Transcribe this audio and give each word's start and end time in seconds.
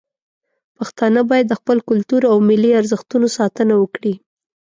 پښتانه 0.77 1.21
باید 1.29 1.45
د 1.49 1.53
خپل 1.59 1.77
کلتور 1.89 2.21
او 2.31 2.37
ملي 2.49 2.71
ارزښتونو 2.79 3.27
ساتنه 3.37 3.73
وکړي. 3.77 4.13